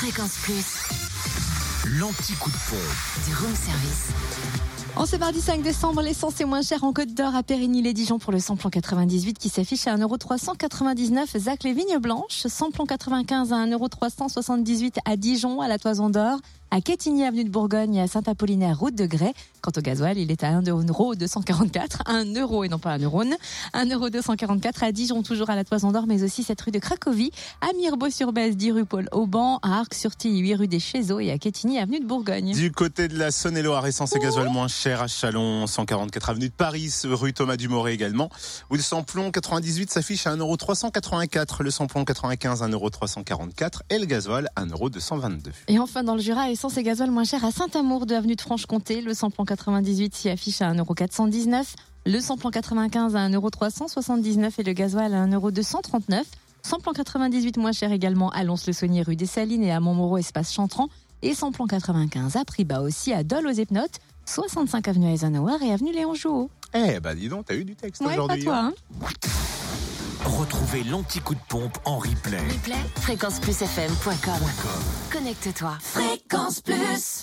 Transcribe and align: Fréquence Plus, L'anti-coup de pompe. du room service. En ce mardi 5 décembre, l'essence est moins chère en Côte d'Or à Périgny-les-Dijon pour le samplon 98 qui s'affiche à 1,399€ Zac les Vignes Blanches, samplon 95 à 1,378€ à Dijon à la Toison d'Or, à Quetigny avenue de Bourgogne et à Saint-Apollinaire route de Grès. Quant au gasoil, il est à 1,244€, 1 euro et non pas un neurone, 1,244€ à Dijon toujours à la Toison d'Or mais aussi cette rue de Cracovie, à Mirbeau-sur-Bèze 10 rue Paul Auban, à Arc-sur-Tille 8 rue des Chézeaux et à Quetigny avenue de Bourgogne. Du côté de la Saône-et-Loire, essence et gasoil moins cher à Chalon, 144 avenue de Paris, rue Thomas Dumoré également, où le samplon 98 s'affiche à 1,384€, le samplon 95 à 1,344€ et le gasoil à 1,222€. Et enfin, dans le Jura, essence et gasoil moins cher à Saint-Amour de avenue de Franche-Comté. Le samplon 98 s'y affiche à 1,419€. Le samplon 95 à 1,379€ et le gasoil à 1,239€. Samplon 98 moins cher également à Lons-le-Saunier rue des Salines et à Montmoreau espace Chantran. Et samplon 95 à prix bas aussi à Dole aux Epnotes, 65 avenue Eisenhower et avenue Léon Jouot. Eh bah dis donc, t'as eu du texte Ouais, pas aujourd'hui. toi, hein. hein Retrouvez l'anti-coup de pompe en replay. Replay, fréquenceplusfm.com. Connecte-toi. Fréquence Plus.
Fréquence 0.00 0.38
Plus, 0.44 1.98
L'anti-coup 1.98 2.48
de 2.48 2.56
pompe. 2.70 3.26
du 3.26 3.34
room 3.34 3.54
service. 3.54 4.08
En 4.96 5.04
ce 5.04 5.16
mardi 5.16 5.42
5 5.42 5.60
décembre, 5.60 6.00
l'essence 6.00 6.40
est 6.40 6.46
moins 6.46 6.62
chère 6.62 6.84
en 6.84 6.94
Côte 6.94 7.12
d'Or 7.12 7.36
à 7.36 7.42
Périgny-les-Dijon 7.42 8.18
pour 8.18 8.32
le 8.32 8.38
samplon 8.38 8.70
98 8.70 9.38
qui 9.38 9.50
s'affiche 9.50 9.86
à 9.86 9.98
1,399€ 9.98 11.38
Zac 11.38 11.64
les 11.64 11.74
Vignes 11.74 11.98
Blanches, 11.98 12.46
samplon 12.46 12.86
95 12.86 13.52
à 13.52 13.56
1,378€ 13.66 15.00
à 15.04 15.16
Dijon 15.18 15.60
à 15.60 15.68
la 15.68 15.78
Toison 15.78 16.08
d'Or, 16.08 16.38
à 16.70 16.80
Quetigny 16.80 17.24
avenue 17.24 17.44
de 17.44 17.50
Bourgogne 17.50 17.96
et 17.96 18.02
à 18.02 18.06
Saint-Apollinaire 18.06 18.78
route 18.78 18.94
de 18.94 19.06
Grès. 19.06 19.34
Quant 19.60 19.72
au 19.76 19.80
gasoil, 19.80 20.16
il 20.16 20.30
est 20.30 20.42
à 20.42 20.52
1,244€, 20.52 22.00
1 22.06 22.34
euro 22.40 22.64
et 22.64 22.68
non 22.68 22.78
pas 22.78 22.92
un 22.92 22.98
neurone, 22.98 23.34
1,244€ 23.74 24.84
à 24.84 24.92
Dijon 24.92 25.22
toujours 25.22 25.50
à 25.50 25.56
la 25.56 25.64
Toison 25.64 25.92
d'Or 25.92 26.06
mais 26.06 26.22
aussi 26.22 26.42
cette 26.42 26.60
rue 26.62 26.70
de 26.70 26.78
Cracovie, 26.78 27.30
à 27.60 27.72
Mirbeau-sur-Bèze 27.74 28.56
10 28.56 28.72
rue 28.72 28.84
Paul 28.86 29.08
Auban, 29.12 29.58
à 29.62 29.80
Arc-sur-Tille 29.80 30.38
8 30.38 30.54
rue 30.54 30.68
des 30.68 30.80
Chézeaux 30.80 31.20
et 31.20 31.30
à 31.30 31.38
Quetigny 31.38 31.78
avenue 31.78 32.00
de 32.00 32.06
Bourgogne. 32.06 32.52
Du 32.54 32.72
côté 32.72 33.08
de 33.08 33.18
la 33.18 33.30
Saône-et-Loire, 33.30 33.86
essence 33.86 34.16
et 34.16 34.18
gasoil 34.18 34.48
moins 34.48 34.68
cher 34.68 35.02
à 35.02 35.08
Chalon, 35.08 35.66
144 35.66 36.30
avenue 36.30 36.48
de 36.48 36.54
Paris, 36.54 36.90
rue 37.04 37.34
Thomas 37.34 37.56
Dumoré 37.56 37.92
également, 37.92 38.30
où 38.70 38.76
le 38.76 38.82
samplon 38.82 39.30
98 39.30 39.90
s'affiche 39.90 40.26
à 40.26 40.36
1,384€, 40.36 41.62
le 41.62 41.70
samplon 41.70 42.04
95 42.04 42.62
à 42.62 42.68
1,344€ 42.68 43.80
et 43.90 43.98
le 43.98 44.06
gasoil 44.06 44.48
à 44.56 44.64
1,222€. 44.64 45.50
Et 45.68 45.78
enfin, 45.78 46.02
dans 46.02 46.14
le 46.14 46.22
Jura, 46.22 46.50
essence 46.60 46.76
et 46.76 46.82
gasoil 46.82 47.10
moins 47.10 47.24
cher 47.24 47.42
à 47.42 47.52
Saint-Amour 47.52 48.04
de 48.04 48.14
avenue 48.14 48.36
de 48.36 48.40
Franche-Comté. 48.42 49.00
Le 49.00 49.14
samplon 49.14 49.46
98 49.46 50.14
s'y 50.14 50.28
affiche 50.28 50.60
à 50.60 50.70
1,419€. 50.74 51.74
Le 52.04 52.20
samplon 52.20 52.50
95 52.50 53.16
à 53.16 53.30
1,379€ 53.30 54.52
et 54.58 54.62
le 54.62 54.74
gasoil 54.74 55.14
à 55.14 55.26
1,239€. 55.26 56.22
Samplon 56.60 56.92
98 56.92 57.56
moins 57.56 57.72
cher 57.72 57.92
également 57.92 58.28
à 58.32 58.44
Lons-le-Saunier 58.44 59.00
rue 59.00 59.16
des 59.16 59.24
Salines 59.24 59.64
et 59.64 59.72
à 59.72 59.80
Montmoreau 59.80 60.18
espace 60.18 60.52
Chantran. 60.52 60.90
Et 61.22 61.32
samplon 61.32 61.66
95 61.66 62.36
à 62.36 62.44
prix 62.44 62.64
bas 62.66 62.82
aussi 62.82 63.14
à 63.14 63.24
Dole 63.24 63.46
aux 63.46 63.52
Epnotes, 63.52 63.98
65 64.26 64.86
avenue 64.86 65.10
Eisenhower 65.14 65.64
et 65.64 65.72
avenue 65.72 65.94
Léon 65.94 66.12
Jouot. 66.12 66.50
Eh 66.74 67.00
bah 67.00 67.14
dis 67.14 67.30
donc, 67.30 67.46
t'as 67.46 67.54
eu 67.54 67.64
du 67.64 67.74
texte 67.74 68.02
Ouais, 68.02 68.16
pas 68.16 68.24
aujourd'hui. 68.24 68.44
toi, 68.44 68.56
hein. 68.58 68.74
hein 69.02 69.06
Retrouvez 70.38 70.84
l'anti-coup 70.84 71.34
de 71.34 71.40
pompe 71.48 71.76
en 71.84 71.98
replay. 71.98 72.38
Replay, 72.38 72.76
fréquenceplusfm.com. 73.00 74.40
Connecte-toi. 75.12 75.76
Fréquence 75.80 76.60
Plus. 76.60 77.18